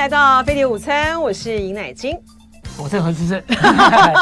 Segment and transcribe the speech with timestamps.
[0.00, 2.18] 来到飞碟午餐，我是尹乃菁。
[2.82, 3.44] 我是何诗诗，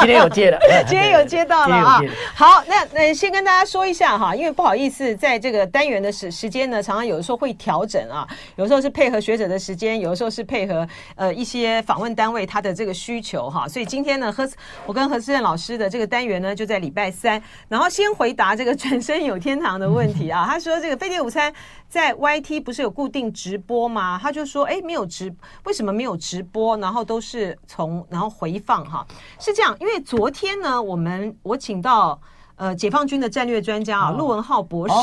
[0.01, 2.01] 今天有接了，今天有接到了啊。
[2.35, 10.85] 好，那那先跟大家说一下哈，因为不好意思，在这个单元的时时间呢，常常有的时候会调整啊，有时候是配合学者的时间，有的时候是配合
[11.15, 13.65] 呃一些访问单位他的这个需求哈。
[13.65, 14.45] 所以今天呢，何
[14.85, 20.45] 我跟何思正老师的这个单元呢，就在礼拜三，然后先回答这个 转身有天堂的问题啊。
[20.45, 21.53] 他说这个飞碟午餐
[21.89, 24.19] 在 YT 不是有固定直播吗？
[24.21, 26.77] 他就说哎，没有直，为什么没有直播？
[26.77, 28.59] 然后都是从然后回。
[28.69, 29.07] 放哈
[29.39, 32.19] 是这样，因为昨天呢，我们我请到
[32.55, 34.93] 呃解放军的战略专家啊陆文浩博士，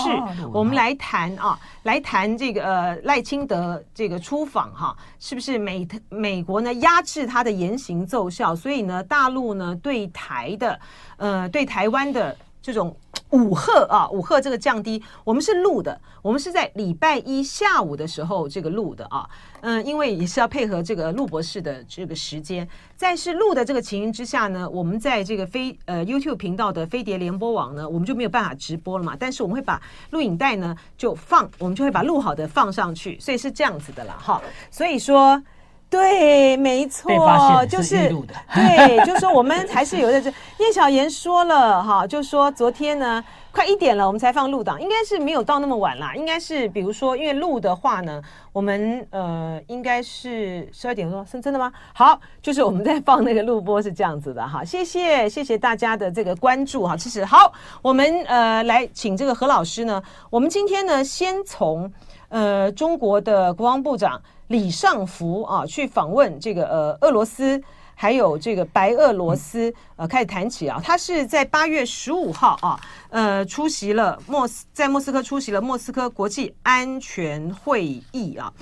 [0.53, 10.79] 我们来谈啊，来谈这个呃赖清德这个出访哈，是不是美美国呢压制他的言行奏效，所以呢大陆呢对台的
[11.17, 12.97] 呃对台湾的这种。
[13.31, 19.29] 五赫啊，五赫这个降低，我们是录的，我们是在礼拜一下午的时候这个录的啊，
[19.63, 35.43] 嗯，因为也是要配合这个陆博士的这个时间，在是录的这个情形之下呢，我们在这个飞呃 YouTube 频道的飞碟联播网呢，我们就没有办法直播了嘛，但是我们会把录影带呢就放，我们就会把录好的放上去，所以是这样子的了哈，所以说。
[35.89, 38.09] 对，没错，就是
[38.53, 40.21] 对，就是说我们还是有在。
[40.21, 46.13] 这叶小妍说了哈，就说昨天呢，快一点了，我们才放录档，应该是没有到那么晚啦。
[46.17, 48.21] 应该是比如说，因为录的话呢，
[48.53, 51.73] 我们呃应该是十二点多，是真的吗？
[51.95, 54.65] 好，就是我们在放那个录播是这样子的哈。
[54.65, 56.97] 谢谢，谢谢大家的这个关注哈。
[56.97, 61.93] 其实好，我们呃来请这个何老师呢，我们今天呢先从
[62.29, 64.21] 呃中国的国防部长。
[64.49, 67.61] 李尚福啊，去访问这个呃俄罗斯，
[67.95, 70.81] 还有这个白俄罗斯，呃，开始谈起啊。
[70.83, 72.79] 他是在八月十五号啊，
[73.11, 78.53] 呃，出席了莫斯在莫斯科出席了莫斯科国际安全会议啊。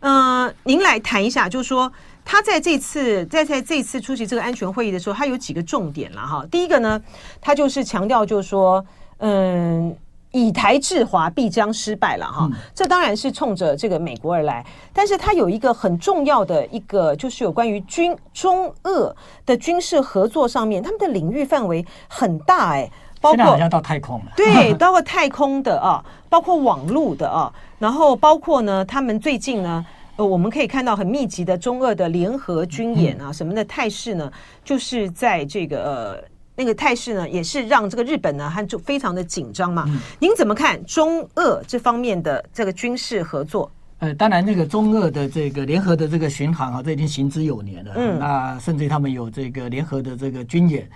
[0.00, 1.92] 嗯、呃，您来谈一下，就是说
[2.24, 6.46] 他在这次在在这次出席这个安全会议的时候，他有几个重点了哈。
[6.50, 7.02] 第一个呢，
[7.40, 8.84] 他就是强调，就是说，
[9.18, 9.96] 嗯。
[10.32, 29.84] 以台制华必将失败了哈，这当然是冲着这个美国而来，但是它有一个很重要的一个，就是有关于军中俄的军事合作上面，他们的领域范围很大哎，包括好像到太空了，对， 包括太空的啊，包括网络的啊，然后包括呢，他们最近呢，
[30.16, 34.32] 呃，我们可以看到很密集的中俄的联合军演啊，什么的态势呢，
[34.64, 36.31] 就是在这个呃。
[36.54, 39.84] 那个态势呢，也是让这个日本呢，还就非常的紧张嘛。
[39.88, 43.70] 嗯、您怎么看中俄这方面的这个军事合作？
[43.98, 47.92] 呃，当然，那个中俄的这个联合的这个巡航啊，这已经行之有年了。
[47.96, 50.88] 嗯，那甚至他们有这个联合的这个军演。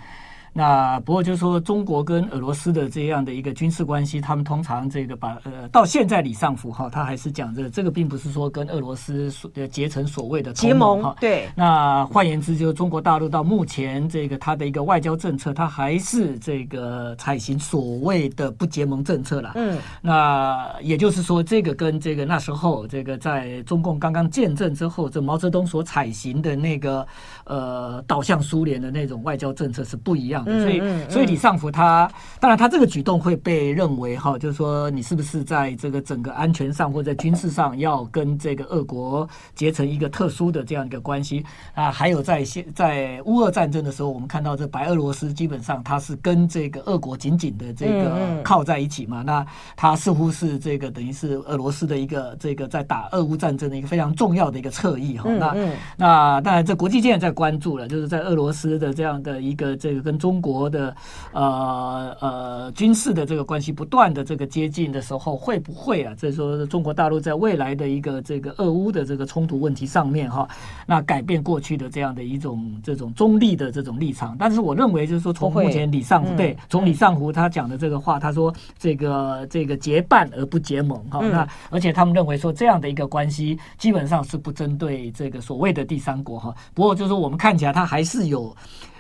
[0.57, 11.15] 那不过就是说，中国跟俄罗斯的这样的一个军事关系，他们通常这个把呃，到现在李尚福哈，他还是讲这这个并不是说跟俄罗斯所结成所谓的结盟哈。
[11.21, 11.47] 对。
[11.55, 19.53] 那换言之，就是中国大陆到目前这个他的一个外交政策，他还是这个采行所谓的不结盟政策了。
[19.57, 19.77] 嗯。
[20.01, 27.07] 那也就是说，这个跟这个那时候这个在中共刚刚建政之后，这毛泽东所采行的那个
[27.47, 30.61] 呃导向苏联的那种外交政策是不一样的。
[30.61, 41.91] 所以，所以李尚福他当然他这个举动会被认为哈，就是说你是不是在这个整个安全上或者在军事上要跟这个俄国结成一个特殊的这样一个关系啊？
[41.91, 49.23] 还有在现在乌俄战争的时候，我们看到这白俄罗斯基本上它是跟这个俄国紧紧的这个靠在一起嘛。
[49.23, 49.45] 那
[49.77, 55.31] 它似乎是这个等于是俄罗斯的一个这个在打俄乌战争的一个非常重要的一个侧翼哈。
[55.31, 55.55] 那
[55.97, 60.95] 那当然这国际间也在关注了，就是在俄罗斯的这样的一个这个跟中中国的
[61.33, 66.15] 呃呃军事的这个关系不断的这个接近的时候，会不会啊？
[66.15, 70.47] 就是说中国大陆在未来的一个这个俄乌的这个冲突问题上面哈，
[70.87, 74.37] 那改变过去的这样的一种这种中立的这种立场。
[74.39, 81.21] 但是我认为就是说，从目前李尚福对从李尚福他讲的这个话，他说这个这个结伴而不结盟哈。
[81.21, 86.55] 那而且他们认为说这样的一个关系基本上是不针对这个所谓的第三国哈。
[86.75, 88.57] 不过就是说我们看起来它还是有。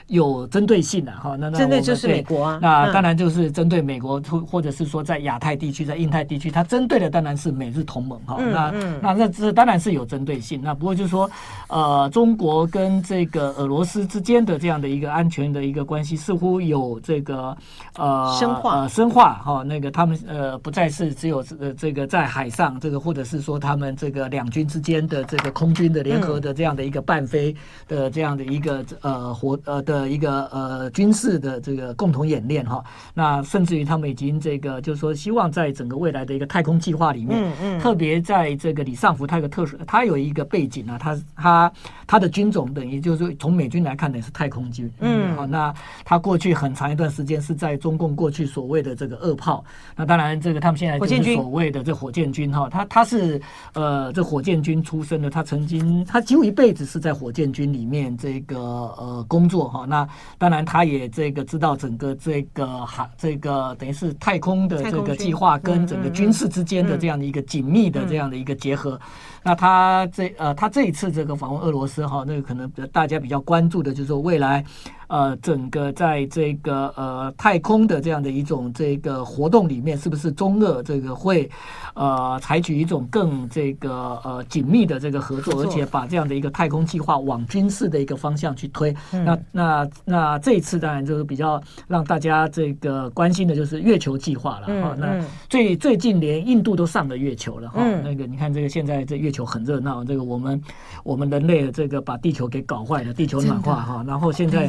[0.08, 8.36] 有针对性的哈，那那针对就是美国啊，那当然就是针对美国，或或者是说在亚太地区、在印太地区，它针对的当然是美日同盟哈。
[8.40, 8.70] 那
[9.02, 10.60] 那那这当然是有针对性。
[10.62, 11.28] 那不过就是说，
[11.66, 17.56] 呃，中国跟这个俄罗斯之间的这样的一个安全的一个关系，似乎有这个
[17.96, 19.64] 呃深化呃深化哈。
[19.64, 27.52] 那个他们呃不再是只有呃这个在海上这个，或者是说他们这个两军之间的这个空军的联合的这样的一个伴飞
[27.88, 29.95] 的这样的一个呃活呃的。
[29.96, 32.84] 的一个呃军事的这个共同演练哈。
[33.14, 41.72] 那甚至于他们已经这个就是说，希望在整个未来的一个太空计划里面，嗯嗯，特别在这个李尚福，他有个特殊，他有一个背景啊，他他
[42.06, 45.72] 他的军种等于就是说从美军来看呢是太空军，嗯，好，那
[46.04, 49.64] 他过去很长一段时间是在中共过去所谓的这个二炮，
[49.96, 53.40] 那当然这个他们现在就是所谓的这火箭军哈，他他是
[53.72, 58.58] 呃这火箭军出身的，他曾经他几乎一辈子是在火箭军里面这个
[58.98, 60.06] 呃工作哈，那
[60.38, 69.00] 当然他也这个知道整个这个哈这个等于是太空的这个计划跟整个军事之间的这样的一个紧密的这样的一个结合。
[69.42, 74.64] 那他这呃，他这一次这个访问俄罗斯哈，那个可能大家比较关注的就是说未来
[75.08, 81.48] 呃，整个在这个呃太空的这样的一种这个活动里面，是不是中俄这个会
[81.94, 88.92] 呃采取一种更这个呃紧密的这个合作，而且把这样的一个太空计划往军事的一个方向去推？
[89.12, 94.96] 那那那这一次当然就是比较让大家这个关心的就是月球计划了哈。
[94.98, 97.80] 那最最近连印度都上了月球了哈。
[98.02, 99.30] 那个你看这个现在这月。
[99.36, 100.62] 球很热闹，这个我们
[101.04, 104.66] 我们人类的这个把地球给搞坏了，地球暖化哈，然后现在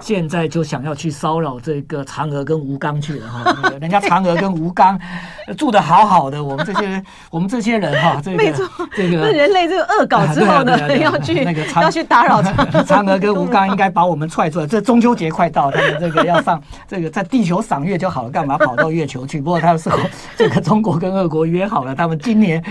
[0.00, 4.98] 现在就想要去骚扰这个嫦娥跟吴刚去了哈， 人家嫦娥跟吴刚
[5.58, 14.66] 住的好好的，我们这些 我们这些人哈，这个这个人类这个恶搞之后呢，要去那个要去打扰嫦娥跟吴刚，应该把我们踹出来。
[14.66, 16.58] 这中秋节快到，他们这个要上
[16.88, 19.40] 这个在地球赏月就好了，干嘛跑到月球去？
[19.40, 19.90] 不过他们是
[20.38, 22.64] 这个中国跟俄国约好了，他们今年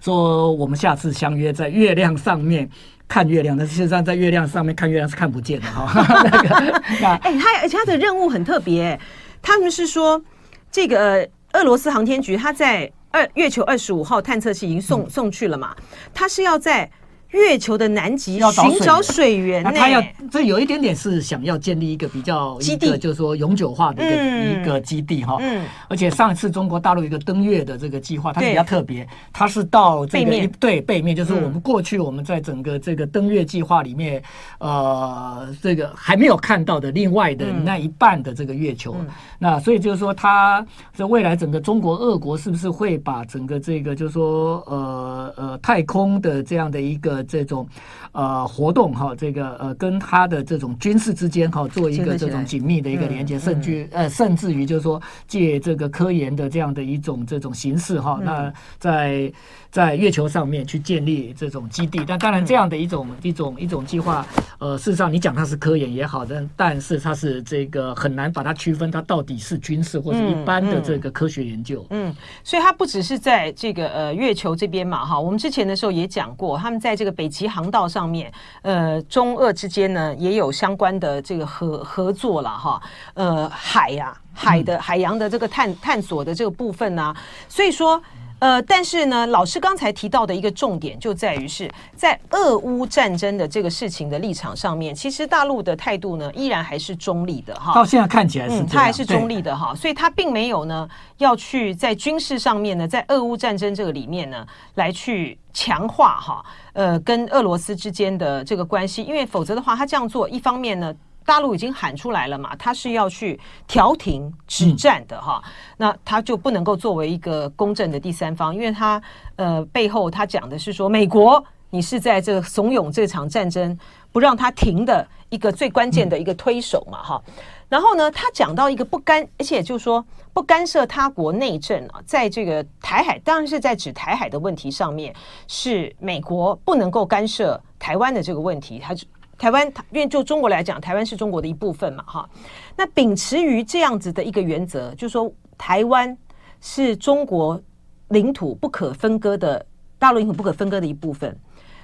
[0.00, 0.76] 说我们。
[0.76, 2.68] 下次相约在月亮上面
[3.08, 5.90] 看月亮，但是事实上在月亮上面看月亮是看不见的哈。
[6.24, 8.98] 那个，哎，他而且他的任务很特别，
[9.40, 10.22] 他们是说
[10.70, 15.74] 这个俄罗斯航天局他在二月球二十五号探测器已经送送去了嘛，
[16.12, 16.90] 他是要在。
[17.30, 25.36] 月球的南极寻找水源，那他要这有一点点是想要建立一个比较基地，就是说永久化的一个一个基地哈。
[25.40, 34.22] 嗯，而且上一次中国大陆一个登月的这个计划，它比较特别，它是到这个一对背面，就是我们过去我们在整个这个登月计划里面，
[34.58, 38.96] 呃，这个还没有看到的另外的那一半的这个月球。
[39.38, 40.64] 那所以就是说，它
[40.94, 47.66] 在未来整个中国、俄国是不是会把整个这个就是说呃呃太空的这样的一个这种
[48.12, 59.32] 呃活动哈，这个呃跟他的这种军事之间哈做一个这种紧密的一个连接，甚至呃甚至于就是说借这个科研的这样的一种这种形式哈，那在
[59.70, 62.04] 在月球上面去建立这种基地。
[62.06, 64.26] 但当然这样的一种一种一种计划，
[64.58, 71.84] 呃，事实上你讲它是科研也好，但但是它是这个很难把它区分，它到底是军事或者一般的这个科学研究。
[71.90, 72.14] 嗯，
[72.44, 77.05] 所以它不只是在这个呃月球这边嘛哈，我们之前的时候也讲过，他们在这个。
[77.10, 78.32] 北极航道上面，
[78.62, 82.80] 呃，中俄之间呢也有相关的这个合合作了哈，
[83.14, 87.16] 呃，海呀、啊，海的海洋的这个探探索的这个部分呢、啊，
[87.48, 88.02] 所以说。
[88.38, 97.72] 呃，但是呢，老师刚才提到的一个重点就在于是在俄乌战争的这个事情的立场上面，其实大陆的态度呢依然还是中立的哈。
[97.74, 100.86] 到现在看起来是，他、嗯、还是中立的哈，所以他并没有呢
[101.16, 106.44] 要去在军事上面呢，在俄乌战争这个里面呢来去强化哈，
[106.74, 110.94] 呃，跟俄罗斯之间的这个关系，因为否则的话，他这样做一方面呢。
[111.26, 119.02] 大陆已经喊出来了嘛，他是要去调停止战的哈，嗯、那他就不能够作为一个公正的第三方，因为他
[119.34, 123.76] 呃背后他讲的是说，美国你是在这怂恿这场战争
[124.12, 127.34] 不让他停的一个最关键的一个推手嘛哈，嗯、
[127.68, 135.12] 然后呢，他讲到一个不干，而且就是说不干涉他国内政啊，在这个台海，当然是在指台海的问题上面，
[135.48, 139.04] 是美国不能够干涉台湾的这个问题，他就。
[139.38, 142.28] 台湾，因为就中国来讲，台湾是中国的一部分嘛，哈。
[142.76, 146.16] 那秉持于这样子的一个原则，就是说台湾
[146.60, 147.60] 是中国
[148.08, 149.64] 领土不可分割的
[149.98, 151.36] 大陆领土不可分割的一部分，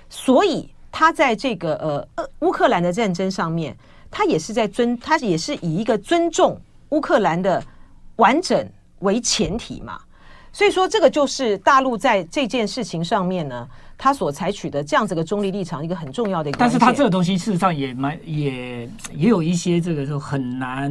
[0.09, 3.76] 所以他在这个呃乌克兰的战争上面，
[4.11, 6.59] 他也是在尊，他也是以一个尊重
[6.90, 7.62] 乌克兰的
[8.16, 8.66] 完整
[9.00, 10.00] 为前提嘛。
[10.52, 13.68] 所以说，这个就是大陆在这件事情上面呢。
[13.99, 20.90] 他所采取的这样子的中立立场，一个很重要的一个，但是他这个东西事实上也蛮也也有一些这个就很难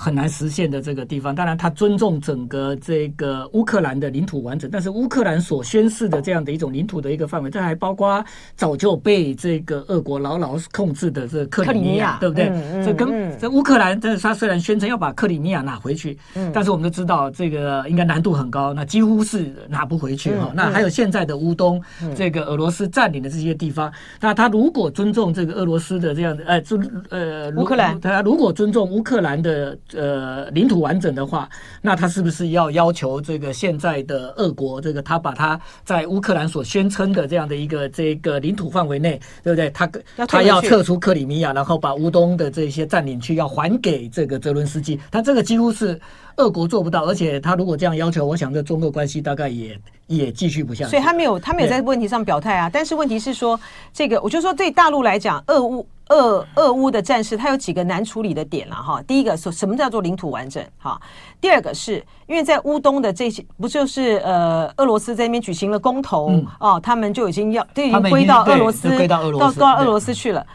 [0.00, 1.34] 很难实现的这个地方。
[1.34, 8.24] 当然，他尊重整个这个乌克兰的领土完整，但是乌克兰所宣示的这样的一种领土的一个范围，这还包括
[8.54, 12.48] 早就被这个俄国牢牢控制的这个克里米亚，对不对？
[12.48, 20.46] 嗯嗯、这跟这乌克兰，这他虽然宣称要把克里米亚拿回去，嗯、但是我们都知道这个应该难度很高，那几乎是拿不回去哈。
[20.50, 31.48] 嗯、那还有现在的乌东，嗯、这个俄罗斯占领的这些地方，那他如果尊重这个俄罗斯的这样的，呃，尊呃乌克兰，他如果尊重乌克兰的呃领土完整的话，
[31.82, 39.70] 那他是不是要要求这个现在的俄国，这个他把他在乌克兰所宣称的这样的一个这个领土范围内，对不对？
[39.70, 39.90] 他
[40.26, 46.00] 他要撤出克里米亚，然后把乌东的这些占领区要还给这个泽伦斯基，他这个几乎是。
[46.38, 49.76] 俄国做不到，而且他如果这样要求，我想这中俄关系大概也
[50.06, 50.90] 也继续不下去。
[50.92, 52.70] 所以他没有他没有在问题上表态啊。
[52.72, 53.58] 但是问题是说，
[53.92, 59.02] 这个我就说对大陆来讲，俄乌俄俄乌的战事，它有几个难处理的点了哈。
[59.02, 61.00] 第一个说什么叫做领土完整哈？
[61.40, 70.46] 第二个是因为在乌东的这些，不就是呃俄罗斯在那边举行了公投、嗯、哦，他们就已经要都已经归到俄罗斯，归到俄罗斯到俄罗斯去了。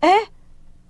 [0.00, 0.10] 哎，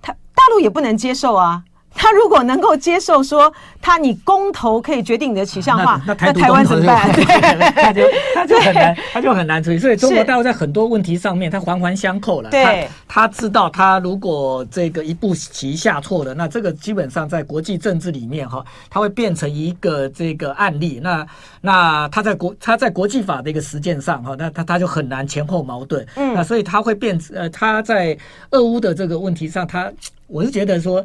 [0.01, 1.63] 他大陆也不能接受啊。
[2.01, 7.13] 他如果能够接受说他你公投可以决定你的取向的话，那台湾怎么办？
[7.13, 7.25] 对，
[7.77, 8.03] 他就
[8.35, 9.79] 他就很难，他就很难处理。
[9.79, 12.49] 所以中国大陆在很多问题上面，他环环相扣了。
[12.49, 21.01] 对，他知道他如果这个一步棋下错了，那这个基本上在国际政治里面哈，他会变成一个这个案例。
[21.03, 21.27] 那
[21.61, 26.07] 那他在国他在国际法的一个实践上哈，那他他就很难前后矛盾。
[26.17, 28.17] 嗯，那所以他会变呃，他在
[28.53, 29.93] 俄乌的这个问题上，他。
[30.31, 31.05] 我是觉得说，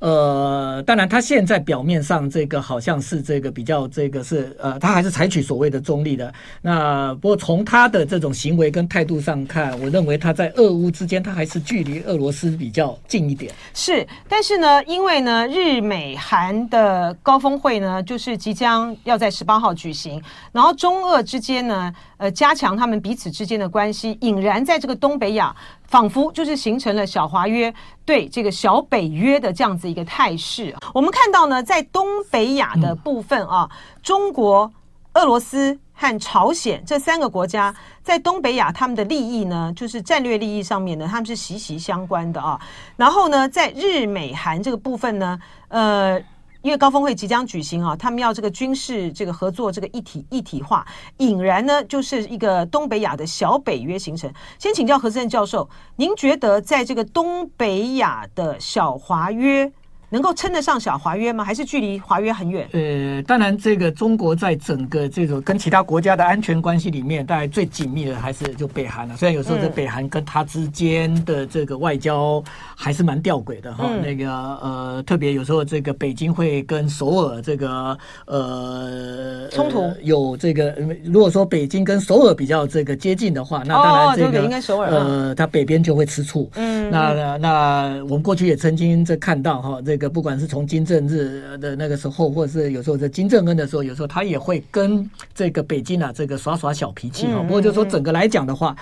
[0.00, 6.32] 呃，当然，他现在表面上这个好像是这个比较这个是呃，他还是采取所谓的中立的。
[6.60, 13.50] 那不过从他的这种行为跟态度上看，我认为他在俄乌之间，他还是距离俄罗斯比较近一点。
[13.72, 25.56] 是，但是呢，因为呢，日美韩的高峰会呢，就是即将要在十八号举行，然后中俄之间呢，呃，加强他们彼此之间的关系，引然在这个东北亚。
[25.86, 27.72] 仿佛就是形成了小华约
[28.04, 30.74] 对这个小北约的这样子一个态势。
[30.92, 33.70] 我们看到呢，在东北亚的部分啊，
[34.02, 34.72] 中国、
[35.14, 42.60] 俄罗斯和朝鲜这三个国家在东北亚他们的利益呢，就是战略利益上面呢，他们是息息相关的啊。
[42.96, 45.38] 然后呢，在日美韩这个部分呢，
[45.68, 46.22] 呃。
[46.66, 50.84] 因为高峰会即将举行啊，他们要这个军事这个合作这个一体一体化，
[51.18, 54.28] 引然呢就是一个东北亚的小北约形成。
[54.58, 59.72] 先请教何志正教授，您觉得在这个东北亚的小华约，
[60.08, 61.42] 能够称得上小华约吗？
[61.42, 62.68] 还是距离华约很远？
[62.72, 69.16] 呃，当然，这个中国在整个这种跟其他国家的安全关系里面，大概最紧密的还是就北韩了。
[69.16, 72.40] 虽然有时候这北韩跟他之间的这个外交
[72.76, 73.84] 还是蛮吊诡的哈。
[73.88, 80.72] 嗯、那个呃，特别有时候这个北京会跟首尔这个呃冲突、呃、有这个，
[81.04, 86.48] 如果说北京跟首尔比较这个接近的话，那当然这个、哦、应该首尔呃，他北边就会吃醋。
[86.54, 89.95] 嗯，那那我们过去也曾经这看到哈这。
[89.96, 97.40] 这个不管是从金正日的那个时候，或者是有时候在金正恩的时候，有时候他也会跟这个北京啊这个耍耍小脾气哈。
[97.40, 98.76] 不过就说整个来讲的话，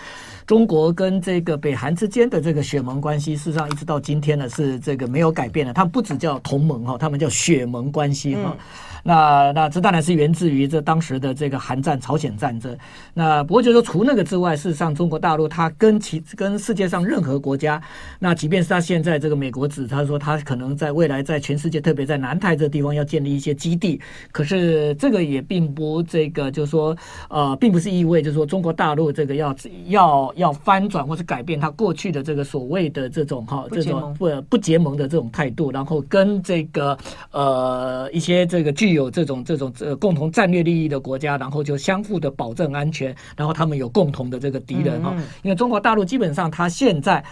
[0.44, 5.72] 中国跟这个北韩之间的这个血盟关系，事实上一直到今天呢是这个没有改变的。
[5.72, 8.56] 他们不只叫同盟哈，他们叫血盟关系哈。
[9.04, 12.76] 那那这当然是源自于这当时的这个韩战、朝鲜战争。
[13.12, 17.80] 那不过就是说，除那个之外，事实上中国大陆它跟其跟世界上任何国家，
[18.18, 24.00] 那即便是他现在这个美国指他说他可能在未来在全世界，特别在南太这地方要建立一些基地，
[24.32, 26.96] 可是这个也并不这个就是说
[27.28, 29.54] 呃，并不是意味就是说中国大陆这个要
[29.88, 36.96] 要要翻转或是改变他过去的这个所谓的这种哈这种不不结盟的这种态度，然后跟这个
[37.32, 45.12] 呃一些这个具有这种这种呃共同战略利益的国家，然后就相互的保证安全，然后他们有共同的这个敌人哈。
[45.14, 47.22] 嗯嗯，因为中国大陆基本上，他现在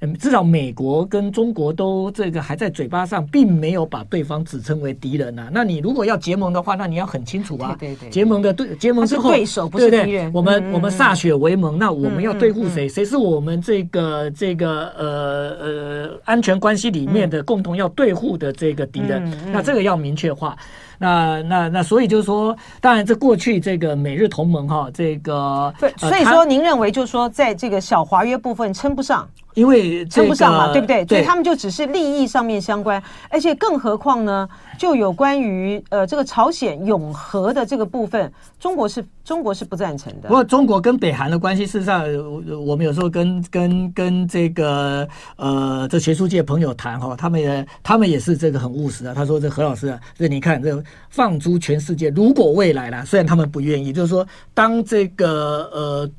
[0.00, 5.48] 嗯，至少美国跟中国都这个还在嘴巴上，并没有把对方指称为敌人呐。
[5.50, 7.74] 那你如果要结盟的话，那你要很清楚啊。
[7.80, 10.30] 对对对，结盟的对结盟之后，对手不是敌人。
[10.34, 12.86] 我们我们歃血为盟，那我们要对付谁？
[12.86, 19.26] 谁是我们这个这个呃呃安全关系里面的共同要对付的这个敌人？
[19.50, 20.54] 那这个要明确化。
[20.98, 29.28] 那那那所以就是说，当然这过去这个美日同盟哈，这个对，所以说您认为就是说，在这个小华约部分称不上。
[29.54, 31.02] 因为称不上嘛，对不对？
[31.06, 40.28] 所以他们就只是利益上面相关，而且更何况呢，就有关于呃这个朝鲜永和的这个部分，中国是中国是不赞成的。
[40.28, 42.04] 不过中国跟北韩的关系，事实上
[42.66, 49.14] 我们有时候跟跟跟这个呃这学术界朋友谈哈，他们也他们也是这个很务实啊。
[49.16, 56.10] 他说这何老师啊，这你看这放逐全世界，如果未来啦，虽然他们不愿意，就是说当这个呃。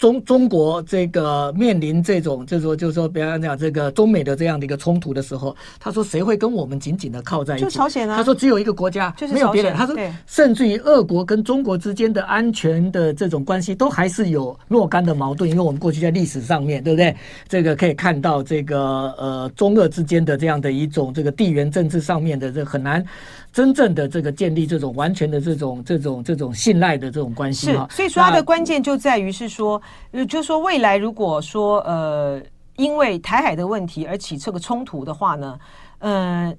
[0.00, 7.66] 中中国这个面临这种，就是说，就是说，比方讲这个中美的这样的一个冲突的时候，他说谁会跟我们紧紧的靠在一起？
[7.66, 8.16] 就朝鲜啊。
[8.16, 9.70] 他说只有一个国家，就是没有别的。
[9.72, 9.94] 他说，
[10.26, 15.50] 甚至于俄国跟中国之间的安全的这种关系，都还是有若干的矛盾。
[15.50, 17.14] 因为我们过去在历史上面对不对？
[17.46, 23.04] 这个可以看到这个呃中俄之间的这样的一种这个地缘政治上面的这很难。
[23.52, 29.80] 真正的这个建立这种完全的这种这种这种信赖的这种关系是，所以说它的关键就在于是说，
[30.12, 32.40] 呃，就是说未来如果说呃，
[32.76, 35.58] 因为台海的问题而起这个冲突的话呢，
[35.98, 36.54] 呃，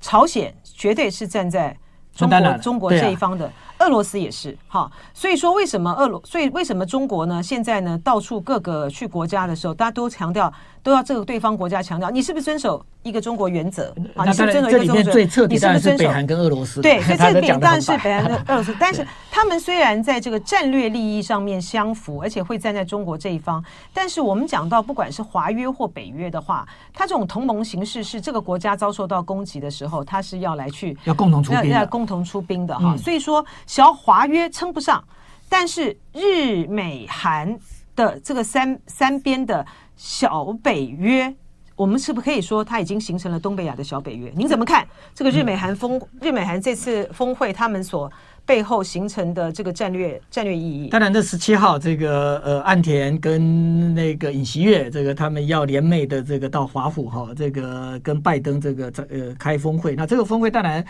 [0.00, 1.76] 朝鲜绝对是站在
[2.14, 7.42] 中国中国这一方的，俄罗斯也是哈，所以说为什么俄罗，所以为什么中国呢？
[7.42, 12.84] 现在呢，到处各个去国家的时候，大家都强调都要这个对方国家强调，你是不是遵守？
[13.04, 16.80] 一个中国原则啊，你是遵守一个中国原则，最彻底的是北韩跟俄罗斯。
[16.80, 18.72] 对，所以 这边当然是北韩跟俄罗斯。
[18.78, 32.96] 但是他们虽然在这个战略利益上面相符，而且会站在中国这一方，但是我们讲到不管是华约或北约的话，它这种同盟形式是这个国家遭受到攻击的时候，它是要来去要共同出兵，要共同出兵的哈。
[32.96, 35.02] 所以说小华约称不上，
[35.48, 37.58] 但是日美韩
[37.94, 39.64] 的这个三三边的
[39.96, 41.34] 小北约。
[41.74, 44.30] 我们是不是可以说，它已经形成了东北亚的小北约？
[44.36, 48.12] 您怎么看这个日美韩峰、日美韩这次峰会，他们所
[48.44, 50.88] 背后形成的这个战略战略意义？
[50.88, 59.94] 当然，这十七号这个呃岸田跟那个尹锡悦，这个他们要联袂的这个到华府哈，这个跟拜登这个在呃开峰会。
[59.94, 60.84] 那这个峰会当然。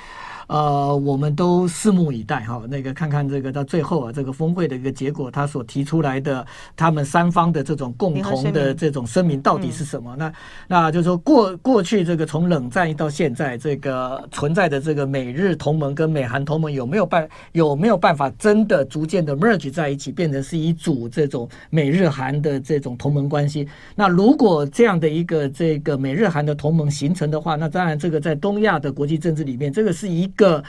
[0.48, 6.44] 呃，我们都拭目以待哈，那个看看这个到最后啊，这个峰会的一个结果，他所提出来的
[6.76, 10.14] 他们三方的这种共同的这种声明到底是什么？
[10.18, 10.32] 那
[10.68, 23.68] 那就是说过过去这个从冷战到现在，这个存在的这个美日同盟跟美韩同盟有没有办有没有办法真的逐渐的 merge 在一起，变成是一组这种美日韩的这种同盟关系？
[23.94, 30.26] 那如果这样的一个这个美日韩的同盟形成的话，那当然这个在东亚的国际政治里面，这个是一。
[30.34, 30.64] 个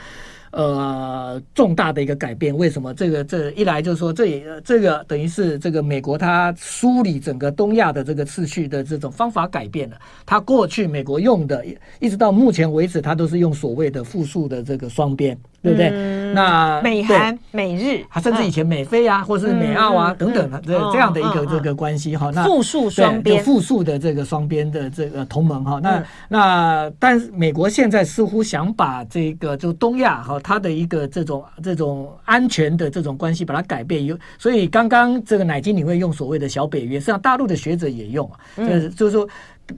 [0.52, 2.94] 呃重大的一个改变，为什么？
[2.94, 9.98] 这个这一来就是说，这也这个等于是这个美国它梳理整个东亚的这个次序的这种方法改变了。
[10.26, 11.66] 它过去美国用的，
[12.00, 15.36] 一直到目前为止，它都是用所谓的复数的这个双边。
[15.64, 15.90] 对不对？
[15.94, 22.30] 嗯、那美韩、美日，还甚至以前美菲啊，嗯、或者是美澳啊、嗯、等等的这、嗯、这样的一个这个关系哈。
[22.36, 25.80] 那复数双边，复数的这个双边的这个同盟哈。
[25.82, 34.06] 那、嗯、那但是美国现在似乎想把这个就东亚哈，它的一个这种这种安全的这种关系把它改变。
[34.06, 39.26] 有所以刚刚这个乃金你会用所谓的小北约，实际上大陆的学者也用啊，就是就是说。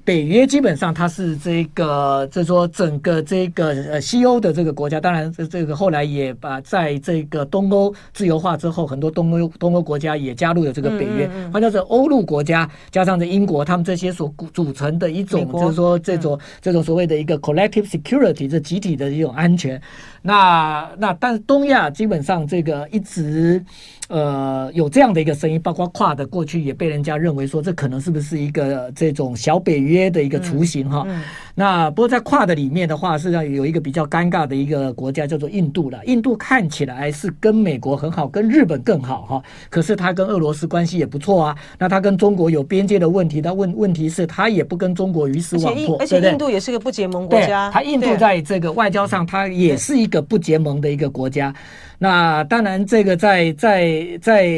[0.04, 19.80] 北约基本上它是这个，就是说整个这个呃西欧的这个国家，当然这这个后来也把在这个东欧自由化之后，很多东欧东欧国家也加入了这个北约，换叫做欧陆国家加上这英国，他们这些所组成的一种，就是说这种这种所谓的一个 collective security，这集体的一种安全。
[20.26, 23.64] 那那但是东亚基本上这个一直
[24.08, 31.04] 呃有这样的一个声音，包括跨的过去也被人家认为说，这可能是不是一个这种小北约的一个雏形哈。
[31.08, 36.04] 嗯嗯、那不过在跨的里面的话，实际上有一个比较尴尬的一个国家叫做印度了。
[36.06, 39.44] 印度看起来是跟美国很好，跟日本更好哈。
[39.70, 41.56] 可是他跟俄罗斯关系也不错啊。
[41.78, 47.70] 那他跟中国有边界的问题，他问问题是他也不跟中国鱼死网破，而且印度也是个不结盟国家。
[47.72, 50.26] 他印度在这个外交上，他也是一个。
[50.26, 51.54] 不结盟的一个国家，
[52.00, 54.50] 那当然这个在在在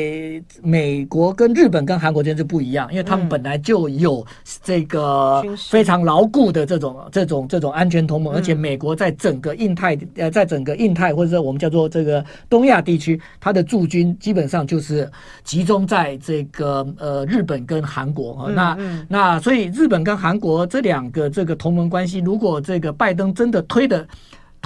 [0.63, 4.25] 美国跟日本跟韩国间就不一样，因为他们本来就有
[4.63, 15.11] 这个非常牢固的这种这种这种安全同盟，而且美国在整个印太呃，在整个印太或者说我们叫做这个东亚地区，它的驻军基本上就是
[15.43, 18.51] 集中在这个呃日本跟韩国啊。
[18.55, 18.77] 那
[19.09, 24.07] 那所以日本跟韩国这两个这个同盟关系，如果这个拜登真的推的。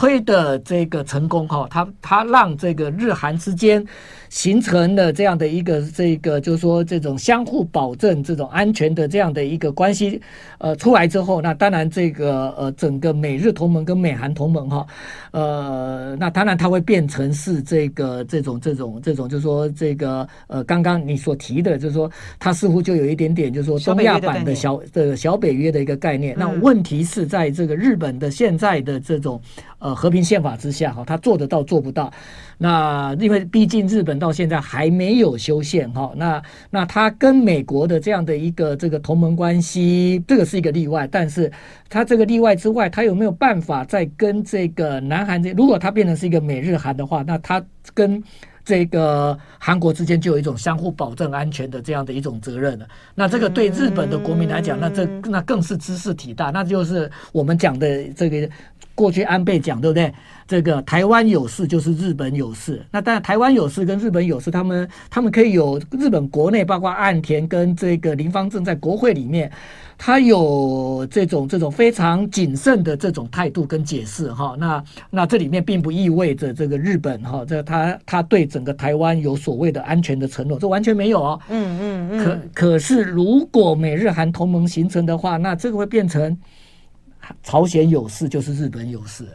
[0.01, 3.85] 推的这个成功哈，他他让这个日韩之间
[4.31, 10.19] 形成了这样的一个这个，就是说这种相互保证、这种安全的这样的一个关系，
[10.57, 14.87] 呃，出来之后，那当然这个呃整个美日同盟跟美韩同盟哈，
[15.31, 26.35] 呃，那当然它会变成是这个这种这种这种，就是说这个呃，刚刚你所提的，就是说它似乎就有一点点，就是说东亚版的小的小北约的一个概念。
[26.37, 29.39] 那问题是在这个日本的现在的这种
[29.77, 29.91] 呃。
[29.93, 32.11] 和平宪法之下，哈，它做得到做不到？
[32.63, 41.07] 那因为毕竟日本到现在还没有修宪，哈，那那他跟美国的这样的一个这个同盟关系，这个是一个例外。
[41.11, 41.51] 但是
[41.89, 45.51] 他这个例外之外，他有没有办法再跟这个南韩这？
[45.53, 47.59] 如果他变成是一个美日韩的话，那他
[47.95, 48.23] 跟
[48.63, 52.87] 这个韩国之间就有一种相互保证安全的这样的一种责任了。
[53.15, 58.47] 那这个对日本的国民来讲，那这那更是知识体大，那就是我们讲的这个。
[59.01, 60.13] 过去安倍讲对不对？
[60.47, 62.85] 这个台湾有事就是日本有事。
[62.91, 69.51] 那当然台湾有事跟日本有事，他们他们可以有日本国内，包括岸田跟这个林方正在国会里面，
[69.97, 74.55] 他有这种这种非常谨慎的这种态度跟解释哈。
[74.59, 81.39] 那那这里面并不意味着这个日本哈，这他他对整个台湾有所谓的安全的承诺，这完全没有哦。
[81.49, 82.23] 嗯嗯嗯。
[82.23, 86.37] 可可是如果美日韩同盟形成的话，那这个会变成。
[87.43, 89.27] 朝鲜有事就是日本有事，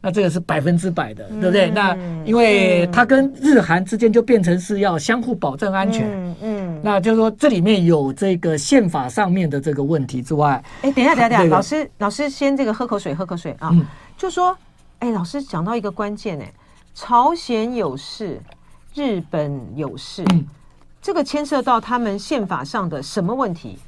[0.00, 1.70] 那这个是百分之百的，对不对？
[1.70, 6.80] 嗯、那因为它跟日韩之间就变成是要相互保证安全，嗯，嗯。
[6.82, 13.86] 那就是说这里面有这个宪法上面的这个问题之外，哎，等一下，等一下，老师，老师先这个喝口水，喝口水啊，嗯、
[14.18, 14.54] 就说，
[14.98, 16.52] 哎，老师讲到一个关键，哎，
[16.94, 18.38] 朝鲜有事，
[18.94, 20.44] 日本有事，嗯、
[21.00, 23.78] 这个牵涉到他们宪法上的什么问题？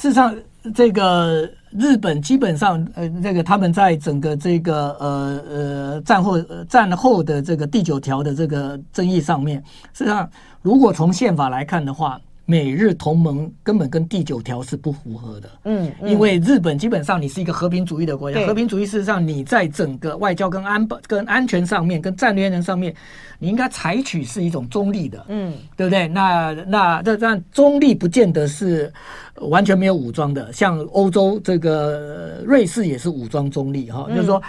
[0.00, 0.34] 事实上，
[0.74, 1.48] 这个。
[1.72, 10.28] 日本基本上，呃，这个他们在整个这个呃呃战后战后的这个第九条的这个争议上面，实际上，
[10.62, 12.20] 如果从宪法来看的话。
[12.50, 22.92] 美日同盟根本跟第九条是不符合的，嗯，因为日本基本上你是一个和平主义的国家，和平主义事实上你在整个外交跟安保跟安全上面跟战略人上面，
[23.38, 26.08] 你应该采取是一种中立的，嗯，对不对？
[26.08, 28.92] 那那这这中立不见得是
[29.36, 34.42] 完全没有武装的，像欧洲这个瑞士也是武装中立哈，就是说。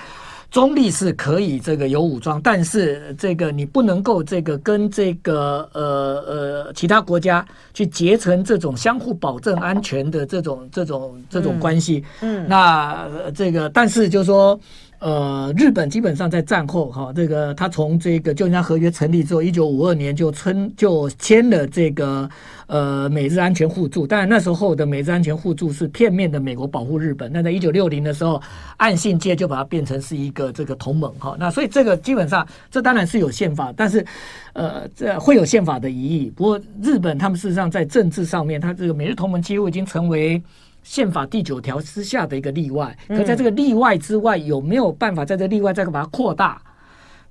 [0.51, 5.81] 中立是可以这个有武装，但是这个你不能够这个跟这个呃
[6.27, 12.03] 呃其他国家去结成这种相互保证安全的这种这种这种关系。
[12.19, 14.59] 嗯，那这个但是就是说。
[15.01, 22.29] 呃，日本基本上在战后哈，这个他从这个旧金山合约成立之后，一九五二年就签就签了这个
[22.67, 24.05] 呃美日安全互助。
[24.05, 27.31] 但那时候的美日安全互助是片面的，美国保护日本。
[27.33, 28.39] 那在一九六零的时候，
[28.77, 31.35] 岸信介就把它变成是一个这个同盟哈。
[31.39, 34.05] 那所以这个基本上这当然是有宪法，但是
[34.53, 36.29] 呃这会有宪法的疑义。
[36.29, 40.39] 不过日本他们事实上在政治上面，他这个美日同盟几乎已经成为。
[40.83, 46.61] 宪法第九条之下的一个例外，可在这个例外之外，有没有办法在这个例外再把它扩大，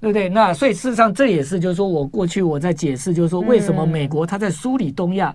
[0.01, 0.29] 对不对？
[0.29, 5.35] 那所以事实上这也是，就是说我过去我在解释，就是说为什么美国它在梳理东亚。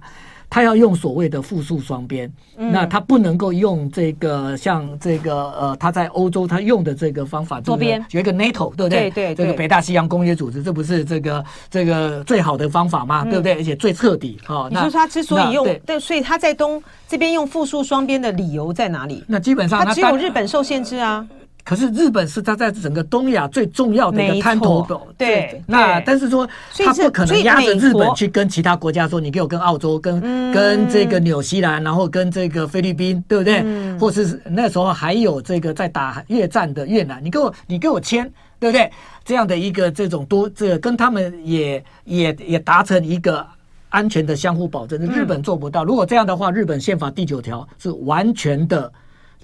[0.56, 8.90] 他要用所谓的复数双边，嗯、那他不能够用这个像这个呃，他在欧洲他用的这个方法，多边有一个 NATO，对不对？
[8.90, 13.24] 对，对，对这个北大西洋公约组织，这不是这个这个最好的方法吗？
[13.26, 13.56] 嗯、对不对？
[13.56, 14.70] 而且最彻底啊。
[14.72, 19.26] 你说他之所以用，对，所以他在东这边用复数双边的理由在哪里？
[19.28, 21.28] 那基本上他只有日本受限制啊。
[21.66, 25.60] 可是日本是他在整个东亚最重要的一个滩头岛，对。
[25.66, 26.48] 那但是说
[26.78, 30.22] 他不可能压着日本去跟其他国家说，你给我跟澳洲、跟
[30.54, 33.64] 跟这个纽西兰，然后跟这个菲律宾，对不对？
[33.98, 38.92] 或是那时候还有这个在打越战的越南，你给我你给我签，对不对？
[39.24, 43.44] 这样的一个这种多这个跟他们也也也达成一个
[43.90, 45.84] 安全的相互保证，日本做不到。
[45.84, 48.92] 如果这样的话，日本宪法第九条是完全的。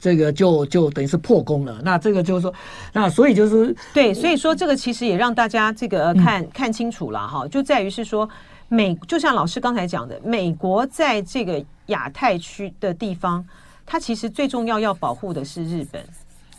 [0.01, 2.51] 这个就就等于是破功了，那这个就是说，
[2.91, 8.27] 那所以就是对，所以说这个其实也让大家这个看、嗯、看清楚了哈，就在于是说
[8.67, 13.45] 美，就像老师刚才讲的，美国在这个亚太区的地方，
[13.85, 16.03] 它其实最重要要保护的是日本，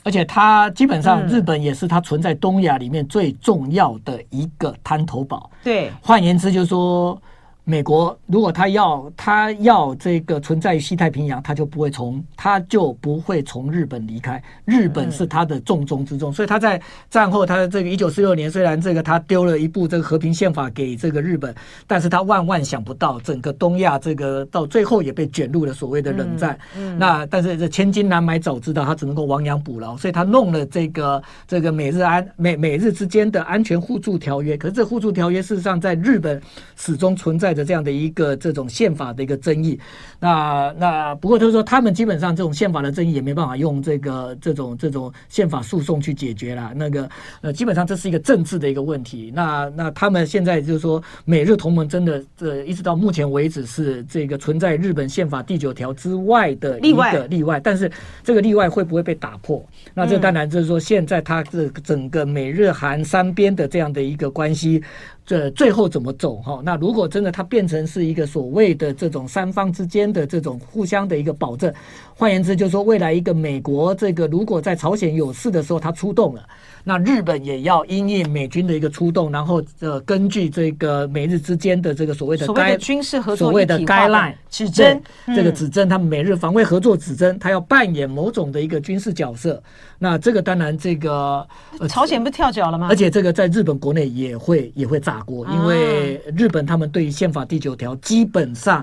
[0.04, 5.50] 而且它基本上日本也是它存在东亚里面最重要的一个滩头堡。
[5.64, 7.20] 对，换言之就是说。
[7.64, 14.42] 美国如果他要他要这个存在于西太平洋，他就不会从他就不会从日本离开。
[14.64, 21.54] 日本是他的重中之重，所以他在战后，他的这个一九四六年，虽然这个他丢了一部这个和平宪法给这个日本，
[21.86, 26.58] 但是他万万想不到，整个东亚这个到最后也被卷入了所谓的冷战。
[26.98, 34.56] 那但是这千金难买早知道，他只能够亡羊补牢，所以他弄了这个这个美日安美美日之间的安全互助条约。
[34.56, 36.42] 可是这互助条约事实上在日本
[36.76, 39.78] 始终存在着这样的一个这种宪法的一个争议，
[40.20, 46.72] 那那不过就是说，他们基本上这种宪法的争议也没办法用这个这种这种宪法诉讼去解决了。
[46.74, 47.08] 那个
[47.40, 49.32] 呃，基本上这是一个政治的一个问题。
[49.34, 57.90] 那那他们现在就是说，美日同盟真的这一直到目前为止是这个存在日本宪法第九条之外的一个例外，但是
[58.22, 59.64] 这个例外会不会被打破？
[59.94, 64.82] 那这当然就是说，现在它这整个美日韩三边的这样的一个关系。
[65.24, 66.60] 这最后怎么走哈？
[66.64, 71.72] 那如果真的它变成是一个所谓的这种三方之间的这种互相的一个保证，
[72.14, 76.42] 换言之，就是说未来一个美国这个如果在朝鲜有事的时候它出动了，
[76.82, 89.62] 那日本也要因应美军的一个出动，然后呃根据这个美日之间的这个所谓的所谓的军事合作所谓的 guideline 指针，这个指针，他们美日防卫合作指针，他要扮演某种的一个军事角色。
[90.00, 91.46] 那这个当然这个
[91.88, 92.88] 朝鲜不跳脚了吗？
[92.90, 95.12] 而且这个在日本国内也会也会炸。
[95.12, 98.82] 打过，因为日本他们对于宪法第九条基本上，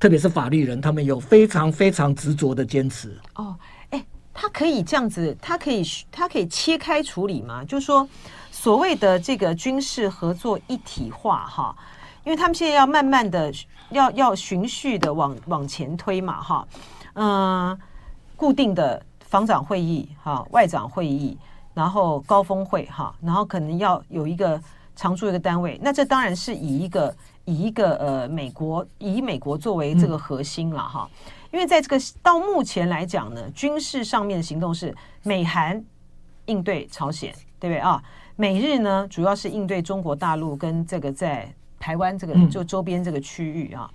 [0.00, 3.16] 特别是法律人，他们有非常非常执着的坚持。
[3.36, 3.54] 哦，
[4.40, 7.64] 它，可以这样子，他可以他可以切开处理吗？
[7.64, 8.08] 就是说，
[8.52, 11.76] 所谓的这个军事合作一体化，哈，
[12.24, 13.52] 因为他们现在要慢慢的
[13.90, 16.68] 要要循序的往往前推嘛，哈，
[17.14, 17.76] 嗯，
[18.36, 21.36] 固定的防长会议，哈，外长会议，
[21.74, 24.60] 然后高峰会，哈，然后可能要有一个。
[25.00, 31.08] 常驻一个单位，那这当然是以一个以一个呃美国以美国作为这个核心了哈，
[31.50, 35.82] 因为在这个到目前来讲呢，军事上面的行动是美韩
[36.46, 38.02] 应对朝鲜，对不对啊？
[38.36, 43.90] 美日呢主要是应对中国大陆跟这个在台湾这个就周边这个区域啊，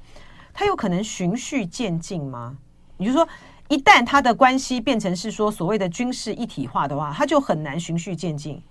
[0.54, 2.58] 它有可能循序渐进吗？
[2.98, 3.28] 也就是说，
[3.70, 8.62] 一旦它的关系变成是说所谓的军事一体化的话，它就很难循序渐进。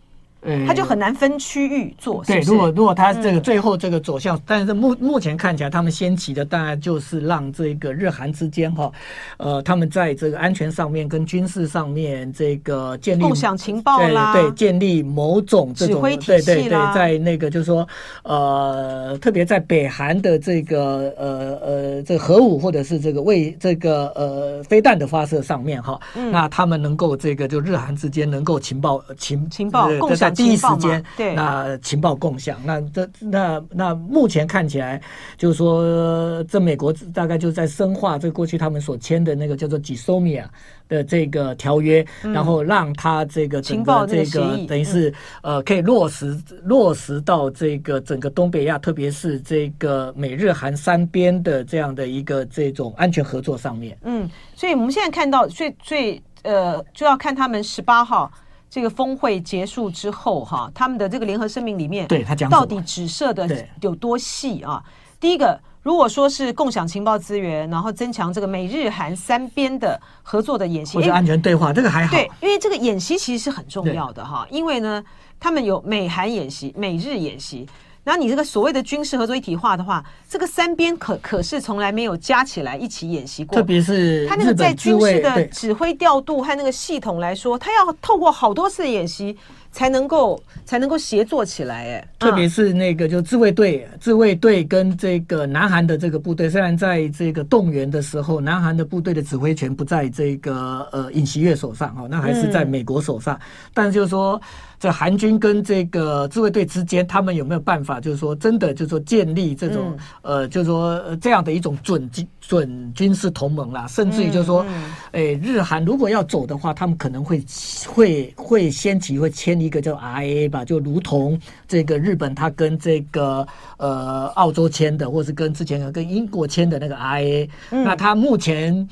[0.66, 2.24] 他就很难分区域做。
[2.24, 8.90] 对，如果如果他这个最后这个走向，但是目目前看起来，他们先期的当然就是让这个日韩之间哈，
[9.36, 17.86] 呃，他们在这个安全上面跟军事上面这个建立共享情报啦，对，建立某种这种对对对，在那个就是说
[18.24, 26.00] 呃，特别在北韩的这个呃呃这个核武或者是这个为这个呃飞弹的发射上面哈，
[26.32, 30.31] 那他们能够这个就日韩之间能够情报情情报共享。
[30.34, 35.00] 第一时间，对，那情报共享，那这那那目前看起来，
[35.36, 40.44] 就是说，这美国大概就在深化这过去他们所签的那个叫做 GSOMIA
[40.88, 53.96] 的这个条约，然后让他这个整个这个等于是呃可以落实落实到这个整个东北亚，特别是这个美日韩三边的这样的一个这种安全合作上面。
[54.02, 58.30] 嗯，所以我们现在看到最最呃，就要看他们十八号。
[58.72, 63.46] 这个峰会结束之后，哈，他们的这个联合声明里面，对他讲到底指涉的
[63.82, 64.82] 有多细啊？
[65.20, 72.16] 第一个，如果说是共享情报资源，然后增强这个美日韩三边的合作的演习或者安全对话，这个还好。
[72.16, 75.04] 对，因为这个演习其实是很重要的哈，因为呢，
[75.38, 77.68] 他们有美韩演习、美日演习。
[78.04, 83.56] 然后你这个所谓的军事合作一体化的话，这个三边可可是从来没有加起来一起演习过。
[83.56, 89.36] 特别是他那个在军事的指挥调度和那个系统来说，他要透过好多次演习
[89.70, 91.94] 才能够才能够协作起来。
[91.94, 103.36] 哎，特别是那个就自卫队，自卫队跟这个南韩的这个部队，虽然在这个动员的时候，南韩的部队的指挥权不在这个呃尹锡悦手上哈，那还是在美国手上。
[103.36, 103.40] 嗯、
[103.72, 104.40] 但是就是说。
[104.82, 117.40] 这韩军跟这个自卫队之间，他们有没有办法，就是说真的，就是说建立这种、嗯、呃，就是说这样的一种准军准军事同盟啦，甚至于就是说，嗯嗯、诶，日韩如果要走的话，他们可能会
[117.86, 128.88] 会会掀起会签一个叫 RIA 吧，就如同这个日本他跟这个呃澳洲签的，或是跟之前跟英国签的那个 RIA，、嗯、那他目前。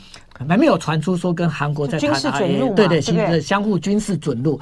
[0.49, 2.11] 还没有传出说跟韩国在谈，
[2.75, 4.59] 对对，相相互军事准入。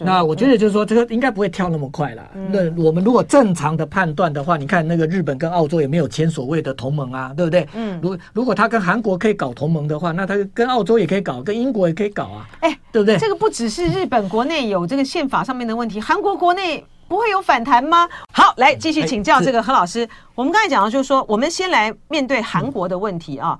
[0.00, 2.22] 那我觉得就是说，这个应该不会跳那么快了。
[2.50, 7.66] 那我们如果正常的判断的话，你看那个日本跟澳洲也没有签所谓的同盟啊，对不对？
[7.74, 7.98] 嗯。
[8.02, 12.48] 如如果他跟韩国可以搞同盟的话，那他跟澳洲也可以搞，跟英国也可以搞啊。
[12.60, 13.16] 哎，对不对？
[13.18, 18.08] 这个不只是日本国内有这个宪法上面的问题，韩国国内不会有反弹吗？
[18.32, 20.08] 好，来继续请教这个何老师。
[20.34, 23.58] 我们刚才讲的，就是说，我们先来面对韩国的问题啊。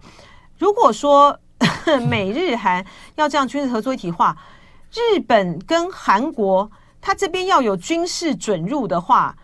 [0.59, 1.39] 如果说
[2.09, 2.85] 美日韩
[3.17, 4.37] 要这样军事合作一体化，
[4.93, 6.71] 日本跟韩国
[7.01, 9.35] 他这边要有军事准入的话，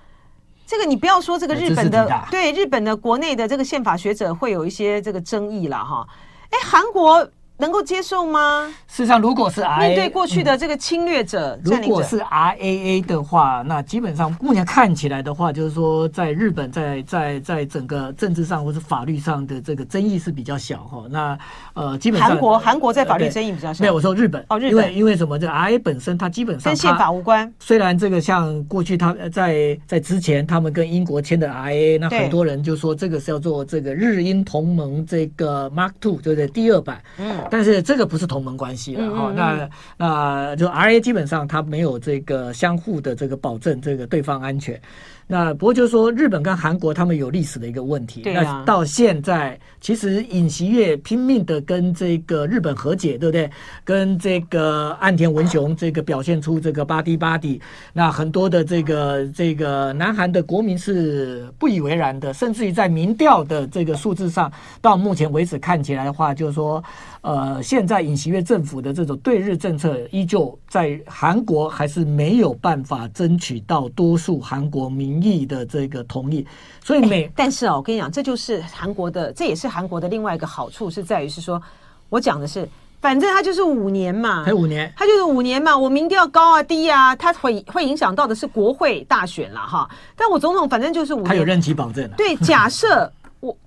[0.66, 6.06] 这个你不要说这个日本的，对日本的国内的这个宪法学者会有一些这个争议了哈。
[6.50, 7.28] 哎，韩国。
[7.58, 8.66] 能够接受吗？
[8.86, 21.04] 事实上，如果是 RA, 面对过去的这个侵略者，嗯、如果是 RAA 的话，那基本上目前看起来的话，就是说，在日本在在在整个政治上或是法律上的这个争议是比较小哈。
[21.10, 21.38] 那
[21.74, 23.82] 呃，基本上韩国韩国在法律争议比较小。
[23.82, 25.38] 没有，我说日本哦，日本，因为因为什么？
[25.38, 27.52] 这 RA 本身它基本上跟宪法无关。
[27.58, 36.46] 虽然这个像过去他在在之前他们跟英国签的 RA，那很多人就说这个是要做这个日英同盟这个 Mark Two，对不对？
[36.48, 37.02] 第二版。
[37.18, 37.45] 嗯。
[37.50, 38.26] 但是这个不是。
[38.26, 44.82] 同盟关系了哈，那那就 RA 基本上它没有这个相互的这个保证，这个对方安全。
[45.28, 48.22] 那不过就是说，日本跟韩国他们有历史的一个问题。
[48.22, 48.42] 对啊。
[48.44, 53.50] 那到现在，其实尹锡悦拼命的跟这个日本和解，对不对？
[53.82, 57.60] 跟这个岸田文雄这个表现出这个巴蒂巴蒂。
[57.92, 66.80] 那很多的这个这个南韩的国民是不以为然的，甚至于在民调的这个数字上，到目前为止看起来的话，就是说，
[67.22, 75.15] 呃，现在尹锡悦政府的这种对日政策，依旧在韩国还是没有办法争取到多数韩国民。
[75.22, 76.46] 意的这个同意，
[76.84, 81.60] 所以美、欸，但是哦，我跟你讲，这就是韩国的，这也是韩国的另外一个好处，是在于是说，
[82.08, 82.68] 我讲的是，
[83.00, 93.12] 反正他就是五年嘛，还五年，他就是五年嘛，我民调高啊低啊，它会会影响到的是国会大选了哈，但我总统反正就是五年，他有任期保证，对，假设。